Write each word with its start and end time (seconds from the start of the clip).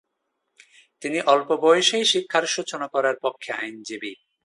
তিনি 1.01 1.19
অল্প 1.25 1.49
বয়সেই 1.61 2.05
শিক্ষার 2.05 2.45
সূচনা 2.45 2.87
করার 2.87 3.15
পক্ষে 3.21 3.49
আইনজীবী। 3.53 4.11